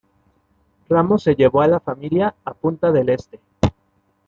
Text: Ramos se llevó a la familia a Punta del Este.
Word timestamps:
Ramos 0.89 1.21
se 1.21 1.35
llevó 1.35 1.61
a 1.61 1.67
la 1.67 1.79
familia 1.79 2.33
a 2.43 2.55
Punta 2.55 2.91
del 2.91 3.09
Este. 3.09 3.39